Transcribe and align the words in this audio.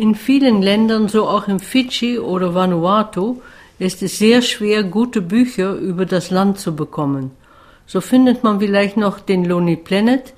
In 0.00 0.14
vielen 0.14 0.62
Ländern, 0.62 1.08
so 1.08 1.26
auch 1.26 1.48
in 1.48 1.58
Fidschi 1.58 2.20
oder 2.20 2.54
Vanuatu, 2.54 3.42
ist 3.80 4.00
es 4.00 4.16
sehr 4.16 4.42
schwer, 4.42 4.84
gute 4.84 5.20
Bücher 5.20 5.74
über 5.74 6.06
das 6.06 6.30
Land 6.30 6.60
zu 6.60 6.76
bekommen. 6.76 7.32
So 7.84 8.00
findet 8.00 8.44
man 8.44 8.60
vielleicht 8.60 8.96
noch 8.96 9.18
den 9.18 9.44
Lonely 9.44 9.74
Planet, 9.74 10.34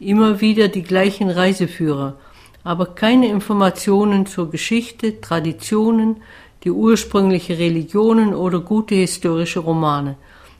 immer 0.00 0.40
wieder 0.40 0.66
die 0.66 0.82
gleichen 0.82 1.30
Reiseführer, 1.30 2.16
aber 2.64 2.86
keine 2.86 3.28
Informationen 3.28 4.26
zur 4.26 4.50
Geschichte, 4.50 5.20
Traditionen, 5.20 6.16
die 6.64 6.72
ursprüngliche 6.72 7.56
Religionen 7.56 8.34
oder 8.34 8.58
gute 8.58 8.96
historische 8.96 9.60
Romane. 9.60 10.16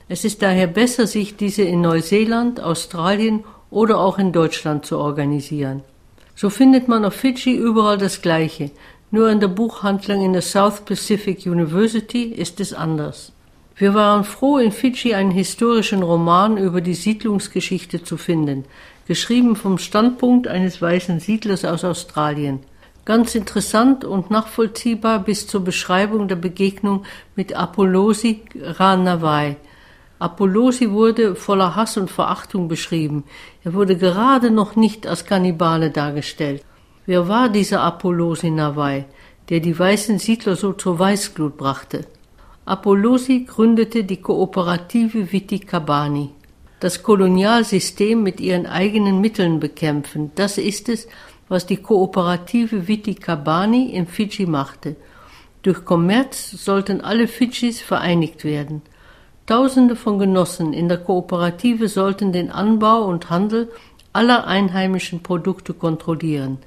Es 0.07 0.23
ist 0.23 0.41
daher 0.41 0.67
besser, 0.67 1.07
sich 1.07 1.35
diese 1.35 1.63
in 1.63 1.81
Neuseeland, 1.81 2.61
Australien 2.61 3.43
oder 3.69 3.99
auch 3.99 4.17
in 4.17 4.31
Deutschland 4.31 4.85
zu 4.85 4.97
organisieren. 4.97 5.83
So 6.35 6.49
findet 6.49 6.87
man 6.87 7.05
auf 7.05 7.13
Fidschi 7.13 7.55
überall 7.55 7.97
das 7.97 8.21
Gleiche, 8.21 8.71
nur 9.09 9.29
in 9.29 9.39
der 9.39 9.47
Buchhandlung 9.47 10.21
in 10.21 10.33
der 10.33 10.41
South 10.41 10.81
Pacific 10.81 11.45
University 11.45 12.23
ist 12.23 12.59
es 12.59 12.73
anders. 12.73 13.31
Wir 13.77 13.93
waren 13.93 14.23
froh, 14.23 14.57
in 14.57 14.71
Fidschi 14.71 15.13
einen 15.13 15.31
historischen 15.31 16.03
Roman 16.03 16.57
über 16.57 16.81
die 16.81 16.93
Siedlungsgeschichte 16.93 18.03
zu 18.03 18.17
finden, 18.17 18.65
geschrieben 19.07 19.55
vom 19.55 19.77
Standpunkt 19.77 20.47
eines 20.47 20.81
weißen 20.81 21.19
Siedlers 21.19 21.63
aus 21.63 21.83
Australien. 21.83 22.59
Ganz 23.05 23.35
interessant 23.35 24.03
und 24.03 24.31
nachvollziehbar 24.31 25.19
bis 25.19 25.47
zur 25.47 25.63
Beschreibung 25.63 26.27
der 26.27 26.37
Begegnung 26.37 27.05
mit 27.35 27.55
Apollosi 27.55 28.41
Ranavai. 28.59 29.57
Apollosi 30.19 30.91
wurde 30.91 31.35
voller 31.35 31.75
Hass 31.75 31.97
und 31.97 32.09
Verachtung 32.09 32.67
beschrieben. 32.67 33.25
Er 33.63 33.73
wurde 33.73 33.97
gerade 33.97 34.49
noch 34.49 34.75
nicht 34.75 35.05
als 35.07 35.25
Kannibale 35.25 35.91
dargestellt. 35.91 36.63
Wer 37.05 37.27
war 37.27 37.49
dieser 37.49 37.81
Apollosi 37.81 38.49
Navai, 38.49 39.05
der 39.49 39.59
die 39.59 39.77
weißen 39.77 40.17
Siedler 40.17 40.55
so 40.55 40.73
zur 40.73 40.97
Weißglut 40.97 41.57
brachte? 41.57 42.05
Apollosi 42.65 43.45
gründete 43.45 44.05
die 44.05 44.21
Kooperative 44.21 45.31
Viti 45.31 45.59
Kabani. 45.59 46.31
Das 46.79 47.03
Kolonialsystem 47.03 48.23
mit 48.23 48.39
ihren 48.39 48.65
eigenen 48.65 49.21
Mitteln 49.21 49.59
bekämpfen, 49.59 50.31
das 50.35 50.57
ist 50.57 50.89
es, 50.89 51.07
was 51.47 51.65
die 51.65 51.77
Kooperative 51.77 52.87
Viti 52.87 53.15
Kabani 53.15 53.91
in 53.91 54.07
Fidschi 54.07 54.45
machte. 54.45 54.95
Durch 55.61 55.83
Kommerz 55.85 56.51
sollten 56.51 57.01
alle 57.01 57.27
Fidschis 57.27 57.81
vereinigt 57.81 58.43
werden. 58.43 58.81
Tausende 59.45 59.95
von 59.95 60.17
Genossen 60.17 60.73
in 60.73 60.87
der 60.87 60.97
Kooperative 60.97 61.87
sollten 61.87 62.31
den 62.31 62.49
Anbau 62.49 63.05
und 63.05 63.29
Handel 63.29 63.71
aller 64.11 64.47
einheimischen 64.47 65.21
Produkte 65.21 65.73
kontrollieren. 65.73 66.57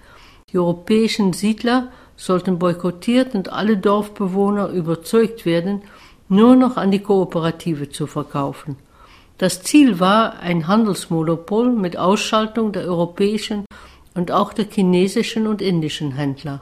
Die 0.53 0.59
europäischen 0.59 1.33
Siedler 1.33 1.91
sollten 2.17 2.59
boykottiert 2.59 3.34
und 3.34 3.53
alle 3.53 3.77
Dorfbewohner 3.79 4.69
überzeugt 4.69 5.45
werden, 5.45 5.83
nur 6.29 6.55
noch 6.55 6.77
an 6.77 6.91
die 6.91 7.01
Kooperative 7.01 7.89
zu 7.89 8.06
verkaufen. 8.06 8.77
Das 9.39 9.62
Ziel 9.62 9.99
war 9.99 10.41
ein 10.41 10.69
Handelsmonopol 10.69 11.73
mit 11.73 11.97
Ausschaltung 11.97 12.73
der 12.73 12.84
europäischen 12.84 13.65
und 14.15 14.31
auch 14.31 14.53
der 14.53 14.67
chinesischen 14.67 15.47
und 15.47 15.62
indischen 15.62 16.12
Händler. 16.12 16.61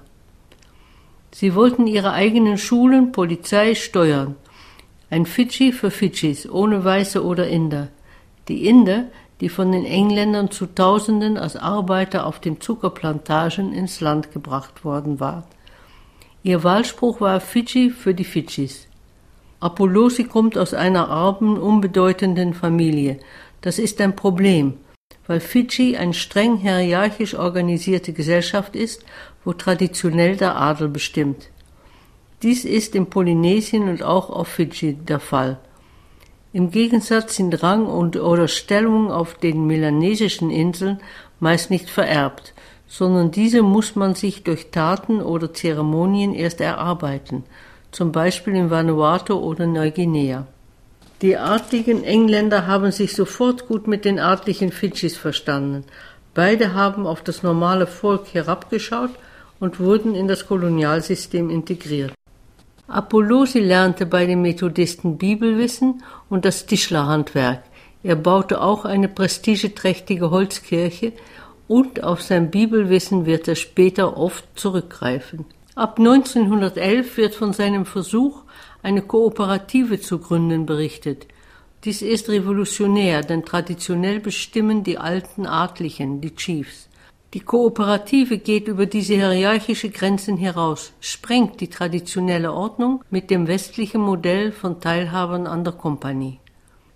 Sie 1.30 1.54
wollten 1.54 1.86
ihre 1.86 2.12
eigenen 2.12 2.56
Schulen, 2.56 3.12
Polizei 3.12 3.74
steuern. 3.74 4.36
Ein 5.10 5.26
Fidschi 5.26 5.72
für 5.72 5.90
Fidschis, 5.90 6.48
ohne 6.48 6.84
Weiße 6.84 7.24
oder 7.24 7.48
Inder. 7.48 7.88
Die 8.48 8.66
Inder 8.66 9.06
die 9.40 9.48
von 9.48 9.72
den 9.72 9.84
Engländern 9.84 10.50
zu 10.50 10.66
Tausenden 10.66 11.36
als 11.36 11.56
Arbeiter 11.56 12.26
auf 12.26 12.40
den 12.40 12.60
Zuckerplantagen 12.60 13.72
ins 13.72 14.00
Land 14.00 14.32
gebracht 14.32 14.84
worden 14.84 15.20
war. 15.20 15.46
Ihr 16.42 16.64
Wahlspruch 16.64 17.20
war 17.20 17.40
Fidschi 17.40 17.90
für 17.90 18.14
die 18.14 18.24
Fidschis. 18.24 18.86
Apollosi 19.60 20.24
kommt 20.24 20.56
aus 20.56 20.74
einer 20.74 21.08
armen, 21.08 21.58
unbedeutenden 21.58 22.54
Familie. 22.54 23.18
Das 23.62 23.78
ist 23.78 24.00
ein 24.00 24.14
Problem, 24.14 24.74
weil 25.26 25.40
Fidschi 25.40 25.96
eine 25.96 26.14
streng 26.14 26.56
hierarchisch 26.56 27.34
organisierte 27.34 28.12
Gesellschaft 28.12 28.76
ist, 28.76 29.04
wo 29.44 29.52
traditionell 29.52 30.36
der 30.36 30.56
Adel 30.56 30.88
bestimmt. 30.88 31.50
Dies 32.42 32.64
ist 32.64 32.94
in 32.94 33.06
Polynesien 33.06 33.88
und 33.88 34.02
auch 34.02 34.28
auf 34.28 34.48
Fidschi 34.48 34.92
der 34.92 35.20
Fall. 35.20 35.58
Im 36.52 36.70
Gegensatz 36.70 37.36
sind 37.36 37.62
Rang 37.62 37.86
und 37.86 38.16
oder 38.16 38.46
Stellung 38.46 39.10
auf 39.10 39.34
den 39.34 39.66
melanesischen 39.66 40.50
Inseln 40.50 41.00
meist 41.40 41.70
nicht 41.70 41.88
vererbt, 41.88 42.52
sondern 42.86 43.30
diese 43.30 43.62
muss 43.62 43.96
man 43.96 44.14
sich 44.14 44.42
durch 44.42 44.70
Taten 44.70 45.20
oder 45.22 45.52
Zeremonien 45.52 46.34
erst 46.34 46.60
erarbeiten, 46.60 47.44
zum 47.90 48.12
Beispiel 48.12 48.54
in 48.54 48.70
Vanuatu 48.70 49.34
oder 49.34 49.66
Neuguinea. 49.66 50.46
Die 51.22 51.38
adligen 51.38 52.04
Engländer 52.04 52.66
haben 52.66 52.92
sich 52.92 53.14
sofort 53.14 53.66
gut 53.66 53.86
mit 53.86 54.04
den 54.04 54.18
adligen 54.18 54.72
Fidschis 54.72 55.16
verstanden. 55.16 55.84
Beide 56.34 56.74
haben 56.74 57.06
auf 57.06 57.22
das 57.22 57.42
normale 57.42 57.86
Volk 57.86 58.34
herabgeschaut 58.34 59.12
und 59.58 59.80
wurden 59.80 60.14
in 60.14 60.28
das 60.28 60.46
Kolonialsystem 60.46 61.48
integriert. 61.48 62.12
Apollosi 62.88 63.58
lernte 63.58 64.06
bei 64.06 64.26
den 64.26 64.42
Methodisten 64.42 65.18
Bibelwissen 65.18 66.02
und 66.28 66.44
das 66.44 66.66
Tischlerhandwerk. 66.66 67.64
Er 68.02 68.14
baute 68.16 68.60
auch 68.60 68.84
eine 68.84 69.08
prestigeträchtige 69.08 70.30
Holzkirche 70.30 71.12
und 71.66 72.04
auf 72.04 72.22
sein 72.22 72.50
Bibelwissen 72.50 73.26
wird 73.26 73.48
er 73.48 73.56
später 73.56 74.16
oft 74.16 74.44
zurückgreifen. 74.54 75.44
Ab 75.74 75.98
1911 75.98 77.16
wird 77.16 77.34
von 77.34 77.52
seinem 77.52 77.86
Versuch, 77.86 78.42
eine 78.82 79.02
Kooperative 79.02 80.00
zu 80.00 80.18
gründen, 80.18 80.64
berichtet. 80.64 81.26
Dies 81.84 82.02
ist 82.02 82.28
revolutionär, 82.28 83.22
denn 83.22 83.44
traditionell 83.44 84.20
bestimmen 84.20 84.84
die 84.84 84.98
alten 84.98 85.46
Adligen, 85.46 86.20
die 86.20 86.34
Chiefs. 86.34 86.85
Die 87.36 87.44
Kooperative 87.44 88.38
geht 88.38 88.66
über 88.66 88.86
diese 88.86 89.12
hierarchische 89.12 89.90
Grenzen 89.90 90.38
heraus, 90.38 90.94
sprengt 91.00 91.60
die 91.60 91.68
traditionelle 91.68 92.50
Ordnung 92.50 93.04
mit 93.10 93.28
dem 93.28 93.46
westlichen 93.46 94.00
Modell 94.00 94.52
von 94.52 94.80
Teilhabern 94.80 95.46
an 95.46 95.62
der 95.62 95.74
Kompanie. 95.74 96.40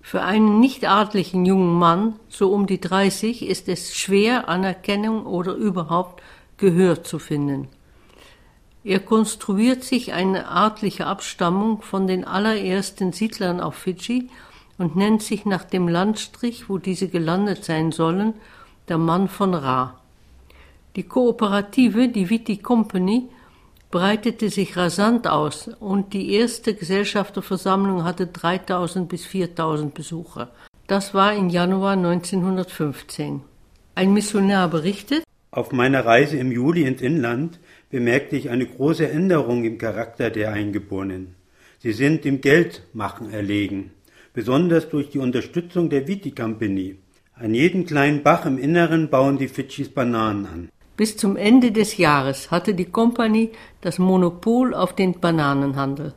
Für 0.00 0.22
einen 0.22 0.58
nichtadlichen 0.58 1.44
jungen 1.44 1.78
Mann, 1.78 2.14
so 2.30 2.54
um 2.54 2.66
die 2.66 2.80
30, 2.80 3.46
ist 3.46 3.68
es 3.68 3.94
schwer, 3.94 4.48
Anerkennung 4.48 5.26
oder 5.26 5.52
überhaupt 5.52 6.22
Gehör 6.56 7.04
zu 7.04 7.18
finden. 7.18 7.68
Er 8.82 9.00
konstruiert 9.00 9.84
sich 9.84 10.14
eine 10.14 10.48
adliche 10.48 11.06
Abstammung 11.06 11.82
von 11.82 12.06
den 12.06 12.24
allerersten 12.24 13.12
Siedlern 13.12 13.60
auf 13.60 13.74
Fidschi 13.74 14.30
und 14.78 14.96
nennt 14.96 15.22
sich 15.22 15.44
nach 15.44 15.64
dem 15.64 15.86
Landstrich, 15.86 16.70
wo 16.70 16.78
diese 16.78 17.08
gelandet 17.08 17.62
sein 17.62 17.92
sollen, 17.92 18.32
der 18.88 18.96
Mann 18.96 19.28
von 19.28 19.52
Ra. 19.52 19.99
Die 20.96 21.04
Kooperative, 21.04 22.08
die 22.08 22.28
Viti 22.28 22.56
Company, 22.56 23.28
breitete 23.90 24.50
sich 24.50 24.76
rasant 24.76 25.28
aus 25.28 25.68
und 25.78 26.12
die 26.14 26.32
erste 26.32 26.74
Gesellschafterversammlung 26.74 28.04
hatte 28.04 28.26
3000 28.26 29.08
bis 29.08 29.24
4000 29.24 29.94
Besucher. 29.94 30.50
Das 30.88 31.14
war 31.14 31.34
im 31.34 31.48
Januar 31.48 31.92
1915. 31.92 33.42
Ein 33.94 34.12
Missionar 34.12 34.68
berichtet, 34.68 35.22
auf 35.52 35.72
meiner 35.72 36.04
Reise 36.06 36.36
im 36.36 36.52
Juli 36.52 36.84
ins 36.84 37.02
Inland 37.02 37.58
bemerkte 37.90 38.36
ich 38.36 38.50
eine 38.50 38.66
große 38.66 39.08
Änderung 39.08 39.64
im 39.64 39.78
Charakter 39.78 40.30
der 40.30 40.52
Eingeborenen. 40.52 41.34
Sie 41.80 41.92
sind 41.92 42.24
dem 42.24 42.40
Geldmachen 42.40 43.32
erlegen, 43.32 43.90
besonders 44.32 44.88
durch 44.88 45.10
die 45.10 45.18
Unterstützung 45.18 45.90
der 45.90 46.06
Viti 46.06 46.30
Company. 46.30 46.96
An 47.34 47.54
jedem 47.54 47.84
kleinen 47.84 48.22
Bach 48.22 48.46
im 48.46 48.58
Inneren 48.58 49.10
bauen 49.10 49.38
die 49.38 49.48
Fidschis 49.48 49.88
Bananen 49.88 50.46
an. 50.46 50.68
Bis 51.00 51.16
zum 51.16 51.38
Ende 51.38 51.72
des 51.72 51.96
Jahres 51.96 52.50
hatte 52.50 52.74
die 52.74 52.84
Kompanie 52.84 53.52
das 53.80 53.98
Monopol 53.98 54.74
auf 54.74 54.94
den 54.94 55.18
Bananenhandel. 55.18 56.12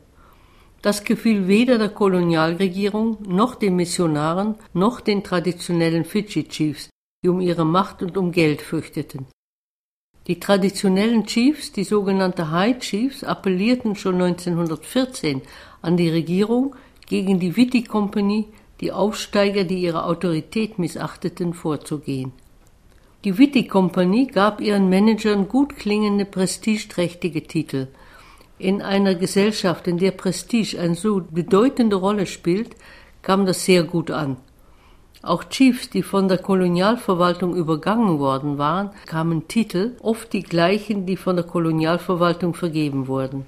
Das 0.82 1.06
gefiel 1.06 1.48
weder 1.48 1.78
der 1.78 1.88
Kolonialregierung 1.88 3.18
noch 3.26 3.56
den 3.56 3.78
Missionaren 3.78 4.56
noch 4.74 5.00
den 5.00 5.24
traditionellen 5.24 6.04
Fidschi-Chiefs, 6.04 6.90
die 7.24 7.30
um 7.30 7.40
ihre 7.40 7.66
Macht 7.66 8.04
und 8.04 8.18
um 8.18 8.34
Geld 8.34 8.62
fürchteten. 8.62 9.28
Die 10.28 10.42
traditionellen 10.42 11.26
Chiefs, 11.28 11.72
die 11.72 11.86
sogenannte 11.86 12.52
High 12.52 12.80
Chiefs, 12.80 13.24
appellierten 13.24 13.96
schon 13.96 14.16
1914 14.16 15.44
an 15.82 15.96
die 15.96 16.10
Regierung, 16.10 16.76
gegen 17.08 17.40
die 17.40 17.56
Witty 17.56 17.86
Company, 17.86 18.50
die 18.82 18.92
Aufsteiger, 18.92 19.64
die 19.64 19.80
ihre 19.80 20.04
Autorität 20.04 20.78
missachteten, 20.78 21.54
vorzugehen. 21.54 22.34
Die 23.24 23.38
Witty 23.38 23.68
Company 23.68 24.26
gab 24.26 24.60
ihren 24.60 24.90
Managern 24.90 25.48
gut 25.48 25.78
klingende, 25.78 26.26
prestigeträchtige 26.26 27.44
Titel. 27.44 27.88
In 28.60 28.82
einer 28.82 29.16
Gesellschaft, 29.16 29.88
in 29.88 29.98
der 29.98 30.12
Prestige 30.12 30.78
eine 30.78 30.96
so 30.96 31.22
bedeutende 31.32 31.96
Rolle 31.96 32.26
spielt, 32.26 32.76
kam 33.22 33.46
das 33.46 33.64
sehr 33.64 33.84
gut 33.84 34.12
an. 34.12 34.36
Auch 35.22 35.46
Chiefs, 35.46 35.90
die 35.90 36.04
von 36.04 36.28
der 36.28 36.38
Kolonialverwaltung 36.38 37.56
übergangen 37.56 38.20
worden 38.20 38.58
waren, 38.58 38.90
kamen 39.06 39.48
Titel, 39.48 39.96
oft 40.02 40.34
die 40.34 40.44
gleichen, 40.44 41.06
die 41.06 41.16
von 41.16 41.38
der 41.38 41.46
Kolonialverwaltung 41.46 42.54
vergeben 42.54 43.08
wurden. 43.08 43.46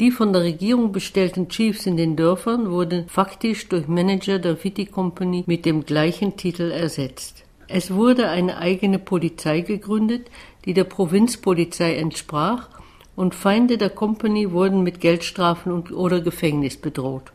Die 0.00 0.10
von 0.10 0.32
der 0.32 0.40
Regierung 0.40 0.90
bestellten 0.90 1.50
Chiefs 1.50 1.84
in 1.84 1.98
den 1.98 2.16
Dörfern 2.16 2.70
wurden 2.70 3.06
faktisch 3.08 3.68
durch 3.68 3.88
Manager 3.88 4.38
der 4.38 4.64
Witty 4.64 4.86
Company 4.86 5.44
mit 5.46 5.66
dem 5.66 5.84
gleichen 5.84 6.38
Titel 6.38 6.70
ersetzt. 6.70 7.44
Es 7.72 7.94
wurde 7.94 8.28
eine 8.28 8.58
eigene 8.58 8.98
Polizei 8.98 9.60
gegründet, 9.60 10.28
die 10.64 10.74
der 10.74 10.82
Provinzpolizei 10.82 11.94
entsprach, 11.94 12.68
und 13.14 13.34
Feinde 13.34 13.78
der 13.78 13.90
Company 13.90 14.50
wurden 14.50 14.82
mit 14.82 14.98
Geldstrafen 15.00 15.70
und 15.70 15.92
oder 15.92 16.20
Gefängnis 16.20 16.76
bedroht. 16.76 17.32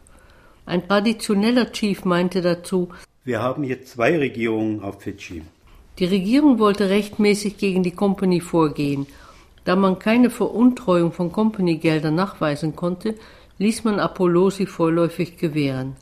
Ein 0.65 0.85
traditioneller 0.87 1.71
Chief 1.71 2.03
meinte 2.03 2.41
dazu, 2.41 2.89
wir 3.23 3.41
haben 3.41 3.63
jetzt 3.63 3.89
zwei 3.89 4.17
Regierungen 4.17 4.83
auf 4.83 5.01
Fidschi. 5.01 5.43
Die 5.99 6.05
Regierung 6.05 6.59
wollte 6.59 6.89
rechtmäßig 6.89 7.57
gegen 7.57 7.83
die 7.83 7.91
Company 7.91 8.41
vorgehen. 8.41 9.07
Da 9.63 9.77
man 9.77 9.99
keine 9.99 10.29
Veruntreuung 10.29 11.13
von 11.13 11.31
Company-Geldern 11.31 12.15
nachweisen 12.15 12.75
konnte, 12.75 13.15
ließ 13.57 13.85
man 13.85 13.99
Apollosi 13.99 14.65
vorläufig 14.65 15.37
gewähren. 15.37 15.95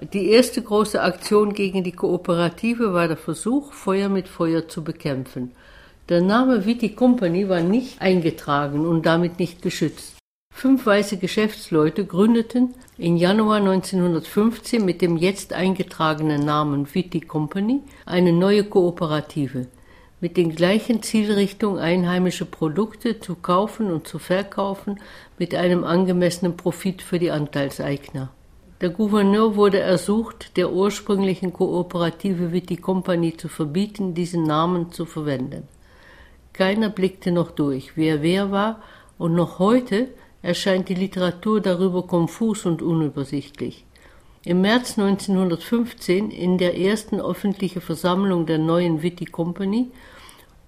Die 0.00 0.30
erste 0.30 0.62
große 0.62 1.02
Aktion 1.02 1.54
gegen 1.54 1.82
die 1.82 1.90
Kooperative 1.90 2.94
war 2.94 3.08
der 3.08 3.16
Versuch, 3.16 3.72
Feuer 3.72 4.08
mit 4.08 4.28
Feuer 4.28 4.68
zu 4.68 4.84
bekämpfen. 4.84 5.50
Der 6.08 6.20
Name 6.20 6.64
Witty 6.64 6.90
Company 6.90 7.48
war 7.48 7.62
nicht 7.62 8.00
eingetragen 8.00 8.86
und 8.86 9.06
damit 9.06 9.40
nicht 9.40 9.60
geschützt. 9.60 10.14
Fünf 10.54 10.86
weiße 10.86 11.16
Geschäftsleute 11.16 12.06
gründeten 12.06 12.74
im 12.96 13.16
Januar 13.16 13.56
1915 13.56 14.84
mit 14.84 15.02
dem 15.02 15.16
jetzt 15.16 15.52
eingetragenen 15.52 16.44
Namen 16.44 16.86
Witty 16.94 17.20
Company 17.20 17.82
eine 18.06 18.32
neue 18.32 18.62
Kooperative 18.62 19.66
mit 20.20 20.36
den 20.36 20.54
gleichen 20.54 21.02
Zielrichtungen 21.02 21.80
einheimische 21.80 22.44
Produkte 22.44 23.18
zu 23.18 23.34
kaufen 23.34 23.90
und 23.90 24.06
zu 24.06 24.20
verkaufen 24.20 25.00
mit 25.38 25.56
einem 25.56 25.82
angemessenen 25.82 26.56
Profit 26.56 27.02
für 27.02 27.18
die 27.18 27.32
Anteilseigner. 27.32 28.30
Der 28.80 28.90
Gouverneur 28.90 29.56
wurde 29.56 29.80
ersucht, 29.80 30.56
der 30.56 30.72
ursprünglichen 30.72 31.52
Kooperative 31.52 32.52
Witty 32.52 32.76
Company 32.76 33.36
zu 33.36 33.48
verbieten, 33.48 34.14
diesen 34.14 34.44
Namen 34.44 34.92
zu 34.92 35.04
verwenden. 35.04 35.66
Keiner 36.52 36.88
blickte 36.88 37.32
noch 37.32 37.50
durch, 37.50 37.96
wer 37.96 38.22
wer 38.22 38.52
war, 38.52 38.80
und 39.18 39.34
noch 39.34 39.58
heute 39.58 40.10
erscheint 40.42 40.88
die 40.88 40.94
Literatur 40.94 41.60
darüber 41.60 42.06
konfus 42.06 42.66
und 42.66 42.80
unübersichtlich. 42.80 43.84
Im 44.44 44.60
März 44.60 44.96
1915, 44.96 46.30
in 46.30 46.56
der 46.56 46.78
ersten 46.78 47.20
öffentlichen 47.20 47.80
Versammlung 47.80 48.46
der 48.46 48.58
neuen 48.58 49.02
Witty 49.02 49.24
Company, 49.24 49.90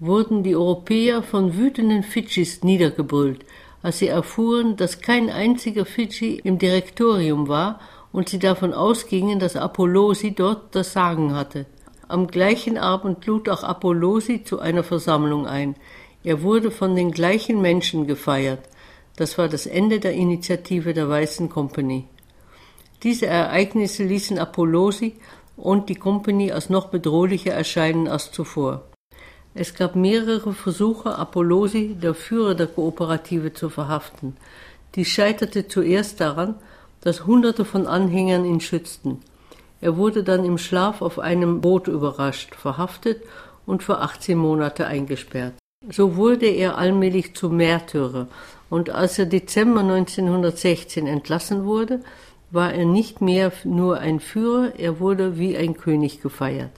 wurden 0.01 0.43
die 0.43 0.57
Europäer 0.57 1.23
von 1.23 1.57
wütenden 1.57 2.03
Fidschis 2.03 2.65
niedergebrüllt, 2.65 3.45
als 3.83 4.01
sie 4.01 4.09
erfuhren, 4.09 4.77
dass 4.77 5.01
kein 5.01 5.31
einziger 5.31 5.87
Fidschi 5.87 6.41
im 6.43 6.59
Direktorium 6.59 7.47
war 7.47 7.79
und 8.13 8.29
sie 8.29 8.39
davon 8.39 8.75
ausgingen, 8.75 9.39
dass 9.39 9.57
Apollosi 9.57 10.33
dort 10.33 10.75
das 10.75 10.93
Sagen 10.93 11.35
hatte. 11.35 11.67
Am 12.09 12.27
gleichen 12.27 12.77
Abend 12.77 13.25
lud 13.27 13.49
auch 13.49 13.63
Apollosi 13.63 14.43
zu 14.43 14.59
einer 14.59 14.83
Versammlung 14.83 15.47
ein. 15.47 15.77
Er 16.25 16.43
wurde 16.43 16.71
von 16.71 16.97
den 16.97 17.13
gleichen 17.13 17.61
Menschen 17.61 18.07
gefeiert. 18.07 18.61
Das 19.17 19.39
war 19.39 19.49
das 19.49 19.67
Ende 19.67 20.01
der 20.01 20.13
Initiative 20.13 20.93
der 20.93 21.09
Weißen 21.09 21.49
Company. 21.49 22.07
Diese 23.03 23.27
Ereignisse 23.27 24.05
ließen 24.05 24.39
Apollosi 24.39 25.15
und 25.57 25.89
die 25.89 25.95
Company 25.95 26.53
als 26.53 26.69
noch 26.69 26.89
bedrohlicher 26.89 27.53
erscheinen 27.53 28.09
als 28.09 28.33
zuvor. 28.33 28.83
Es 29.55 29.75
gab 29.75 29.97
mehrere 29.97 30.53
Versuche, 30.53 31.17
Apollosi, 31.17 31.97
der 32.01 32.15
Führer 32.15 32.55
der 32.55 32.67
Kooperative, 32.67 33.53
zu 33.53 33.69
verhaften. 33.69 34.37
Dies 34.95 35.09
scheiterte 35.09 35.67
zuerst 35.67 36.21
daran, 36.21 36.57
dass 37.01 37.27
Hunderte 37.27 37.65
von 37.65 37.87
Anhängern 37.87 38.45
ihn 38.45 38.61
schützten. 38.61 39.19
Er 39.81 39.97
wurde 39.97 40.23
dann 40.23 40.45
im 40.45 40.59
Schlaf 40.59 41.03
auf 41.03 41.19
einem 41.19 41.61
Boot 41.61 41.89
überrascht, 41.89 42.55
verhaftet 42.55 43.23
und 43.67 43.83
für 43.83 43.99
18 43.99 44.37
Monate 44.37 44.87
eingesperrt. 44.87 45.55
So 45.89 46.17
wurde 46.17 46.47
er 46.47 46.77
allmählich 46.77 47.35
zum 47.35 47.57
Märtyrer 47.57 48.29
und 48.69 48.91
als 48.91 49.19
er 49.19 49.27
Dezember 49.27 49.81
1916 49.81 51.07
entlassen 51.07 51.65
wurde, 51.65 52.01
war 52.51 52.73
er 52.73 52.85
nicht 52.85 53.21
mehr 53.21 53.53
nur 53.65 53.99
ein 53.99 54.21
Führer, 54.21 54.79
er 54.79 55.01
wurde 55.01 55.39
wie 55.39 55.57
ein 55.57 55.77
König 55.77 56.21
gefeiert. 56.21 56.73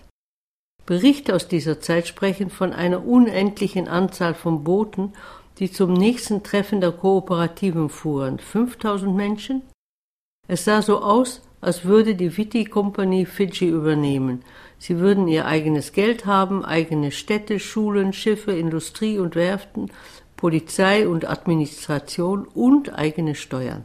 Berichte 0.87 1.35
aus 1.35 1.49
dieser 1.49 1.81
Zeit 1.81 2.09
sprechen 2.09 2.51
von 2.51 2.73
einer 2.73 3.07
unendlichen 3.07 3.89
Anzahl 3.89 4.35
von 4.35 4.65
Booten, 4.65 5.13
die 5.59 5.71
zum 5.71 5.93
nächsten 5.93 6.43
Treffen 6.43 6.81
der 6.81 6.93
Kooperativen 6.93 7.89
fuhren. 7.89 8.39
5000 8.39 9.15
Menschen? 9.15 9.63
Es 10.49 10.65
sah 10.65 10.83
so 10.83 10.99
aus, 10.99 11.41
als 11.61 11.85
würde 11.85 12.17
die 12.17 12.37
Witty 12.37 12.65
Company 12.65 13.25
Fidschi 13.27 13.69
übernehmen. 13.69 14.43
Sie 14.79 14.99
würden 14.99 15.29
ihr 15.29 15.47
eigenes 15.47 15.93
Geld 15.93 16.27
haben, 16.27 16.65
eigene 16.65 17.13
Städte, 17.13 17.61
Schulen, 17.61 18.13
Schiffe, 18.13 18.51
Industrie 18.53 19.19
und 19.19 19.37
Werften, 19.37 19.91
Polizei 20.37 21.07
und 21.07 21.25
Administration 21.25 22.47
und 22.47 22.93
eigene 22.99 23.37
Steuern. 23.37 23.85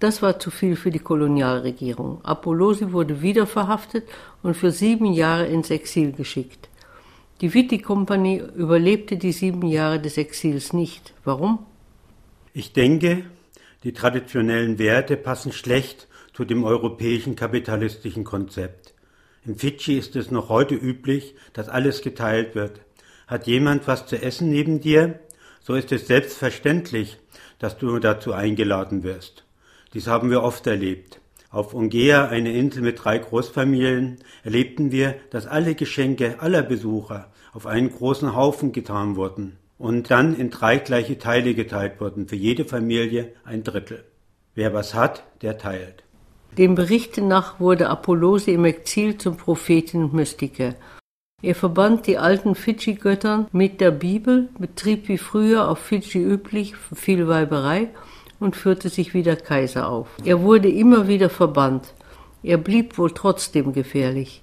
Das 0.00 0.20
war 0.20 0.38
zu 0.38 0.50
viel 0.50 0.76
für 0.76 0.90
die 0.90 0.98
Kolonialregierung. 0.98 2.20
Apollosi 2.22 2.92
wurde 2.92 3.22
wieder 3.22 3.46
verhaftet 3.46 4.06
und 4.42 4.54
für 4.54 4.70
sieben 4.70 5.12
Jahre 5.12 5.46
ins 5.46 5.70
Exil 5.70 6.12
geschickt. 6.12 6.68
Die 7.40 7.54
Witty 7.54 7.78
Company 7.78 8.42
überlebte 8.54 9.16
die 9.16 9.32
sieben 9.32 9.66
Jahre 9.66 9.98
des 9.98 10.18
Exils 10.18 10.74
nicht. 10.74 11.14
Warum? 11.24 11.60
Ich 12.52 12.74
denke, 12.74 13.24
die 13.84 13.92
traditionellen 13.92 14.78
Werte 14.78 15.16
passen 15.16 15.52
schlecht 15.52 16.08
zu 16.32 16.44
dem 16.44 16.64
europäischen 16.64 17.36
kapitalistischen 17.36 18.24
Konzept. 18.24 18.94
In 19.44 19.56
Fidschi 19.56 19.98
ist 19.98 20.16
es 20.16 20.30
noch 20.30 20.48
heute 20.48 20.74
üblich, 20.74 21.34
dass 21.52 21.68
alles 21.68 22.02
geteilt 22.02 22.54
wird. 22.54 22.80
Hat 23.26 23.46
jemand 23.46 23.86
was 23.86 24.06
zu 24.06 24.20
essen 24.20 24.50
neben 24.50 24.80
dir? 24.80 25.20
so 25.68 25.74
ist 25.74 25.92
es 25.92 26.06
selbstverständlich, 26.06 27.18
dass 27.58 27.76
du 27.76 27.98
dazu 27.98 28.32
eingeladen 28.32 29.02
wirst. 29.02 29.44
Dies 29.92 30.06
haben 30.06 30.30
wir 30.30 30.42
oft 30.42 30.66
erlebt. 30.66 31.20
Auf 31.50 31.74
Ungea, 31.74 32.26
eine 32.28 32.54
Insel 32.54 32.82
mit 32.82 33.04
drei 33.04 33.18
Großfamilien, 33.18 34.16
erlebten 34.44 34.92
wir, 34.92 35.16
dass 35.28 35.46
alle 35.46 35.74
Geschenke 35.74 36.40
aller 36.40 36.62
Besucher 36.62 37.30
auf 37.52 37.66
einen 37.66 37.92
großen 37.92 38.34
Haufen 38.34 38.72
getan 38.72 39.16
wurden 39.16 39.58
und 39.78 40.10
dann 40.10 40.36
in 40.36 40.50
drei 40.50 40.78
gleiche 40.78 41.18
Teile 41.18 41.54
geteilt 41.54 42.00
wurden, 42.00 42.28
für 42.28 42.36
jede 42.36 42.64
Familie 42.64 43.32
ein 43.44 43.62
Drittel. 43.62 44.04
Wer 44.54 44.74
was 44.74 44.94
hat, 44.94 45.24
der 45.42 45.58
teilt. 45.58 46.02
Dem 46.56 46.74
Berichten 46.74 47.28
nach 47.28 47.60
wurde 47.60 47.88
Apollose 47.88 48.50
im 48.50 48.64
Exil 48.64 49.18
zum 49.18 49.36
Propheten 49.36 50.04
und 50.04 50.14
Mystiker 50.14 50.74
er 51.40 51.54
verband 51.54 52.08
die 52.08 52.18
alten 52.18 52.56
Fidschi-Göttern 52.56 53.46
mit 53.52 53.80
der 53.80 53.92
Bibel, 53.92 54.48
betrieb 54.58 55.06
wie 55.06 55.18
früher 55.18 55.68
auf 55.68 55.78
Fidschi 55.78 56.18
üblich 56.18 56.74
viel 56.76 57.28
Weiberei 57.28 57.90
und 58.40 58.56
führte 58.56 58.88
sich 58.88 59.14
wieder 59.14 59.36
Kaiser 59.36 59.88
auf. 59.88 60.08
Er 60.24 60.42
wurde 60.42 60.68
immer 60.68 61.06
wieder 61.06 61.30
verbannt. 61.30 61.94
Er 62.42 62.58
blieb 62.58 62.98
wohl 62.98 63.12
trotzdem 63.12 63.72
gefährlich. 63.72 64.42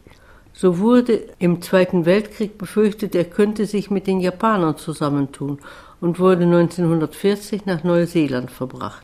So 0.58 0.80
wurde 0.80 1.22
im 1.38 1.62
Zweiten 1.62 2.06
Weltkrieg 2.06 2.58
befürchtet, 2.58 3.14
er 3.14 3.26
könnte 3.26 3.66
sich 3.66 3.92
mit 3.92 4.08
den 4.08 4.22
Japanern 4.22 4.78
zusammentun 4.78 5.60
und 6.00 6.18
wurde 6.18 6.46
1940 6.46 7.66
nach 7.66 7.84
Neuseeland 7.84 8.52
verbracht. 8.52 9.04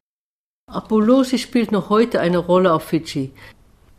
Apollosi 0.71 1.37
spielt 1.37 1.73
noch 1.73 1.89
heute 1.89 2.21
eine 2.21 2.37
Rolle 2.37 2.71
auf 2.71 2.83
Fidschi. 2.83 3.33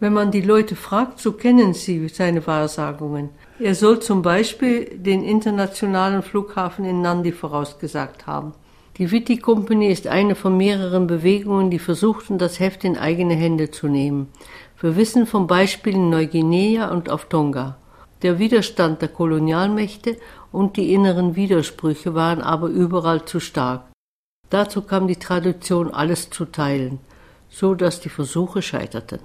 Wenn 0.01 0.15
man 0.15 0.31
die 0.31 0.41
Leute 0.41 0.77
fragt, 0.77 1.21
so 1.21 1.33
kennen 1.33 1.75
sie 1.75 2.09
seine 2.09 2.47
Wahrsagungen. 2.47 3.29
Er 3.59 3.75
soll 3.75 4.01
zum 4.01 4.23
Beispiel 4.23 4.87
den 4.87 5.23
internationalen 5.23 6.23
Flughafen 6.23 6.87
in 6.87 7.03
Nandi 7.03 7.33
vorausgesagt 7.33 8.27
haben. 8.27 8.55
Die 8.97 9.11
Witty 9.11 9.39
Company 9.39 9.91
ist 9.91 10.07
eine 10.07 10.35
von 10.35 10.57
mehreren 10.57 11.07
Bewegungen, 11.07 11.71
die 11.71 11.79
versuchten, 11.79 12.39
das 12.39 12.61
Heft 12.61 12.85
in 12.85 12.97
eigene 12.97 13.35
Hände 13.35 13.71
zu 13.71 13.89
nehmen. 13.89 14.29
Wir 14.83 14.97
wissen 14.97 15.27
von 15.29 15.47
Beispielen 15.47 15.97
in 15.97 16.11
Neuguinea 16.11 16.89
und 16.89 17.09
auf 17.09 17.27
Tonga. 17.27 17.77
Der 18.23 18.41
Widerstand 18.41 19.01
der 19.01 19.11
Kolonialmächte 19.11 20.17
und 20.51 20.77
die 20.77 20.93
inneren 20.93 21.37
Widersprüche 21.37 22.17
waren 22.17 22.43
aber 22.43 22.67
überall 22.67 23.25
zu 23.25 23.39
stark. 23.39 23.83
Dazu 24.51 24.83
kam 24.83 25.07
die 25.07 25.21
Tradition, 25.21 25.95
alles 25.95 26.31
zu 26.31 26.47
teilen, 26.47 26.99
so 27.49 27.77
dass 27.77 28.01
die 28.01 28.09
Versuche 28.09 28.61
scheiterten. 28.61 29.21